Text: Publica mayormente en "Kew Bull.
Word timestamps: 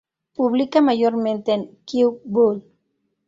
Publica 0.33 0.81
mayormente 0.81 1.53
en 1.53 1.77
"Kew 1.85 2.21
Bull. 2.25 2.63